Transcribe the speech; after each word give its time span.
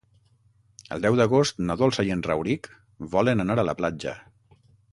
El 0.95 1.03
deu 1.03 1.17
d'agost 1.19 1.61
na 1.67 1.75
Dolça 1.81 2.07
i 2.07 2.11
en 2.15 2.25
Rauric 2.29 2.71
volen 3.17 3.45
anar 3.47 3.61
a 3.61 3.67
la 3.69 3.77
platja. 3.83 4.19